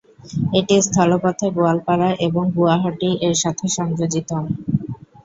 [0.59, 4.29] এটি স্থলপথে গোয়ালপাড়া এবং গুয়াহাটি-এর সাথে সংযোজিত।